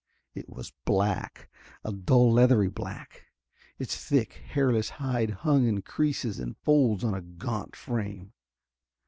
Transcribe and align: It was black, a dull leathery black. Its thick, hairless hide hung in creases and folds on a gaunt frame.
It 0.33 0.49
was 0.49 0.71
black, 0.83 1.47
a 1.83 1.91
dull 1.91 2.33
leathery 2.33 2.69
black. 2.69 3.27
Its 3.77 3.95
thick, 4.03 4.33
hairless 4.49 4.89
hide 4.89 5.29
hung 5.29 5.67
in 5.67 5.83
creases 5.83 6.39
and 6.39 6.57
folds 6.57 7.03
on 7.03 7.13
a 7.13 7.21
gaunt 7.21 7.75
frame. 7.75 8.33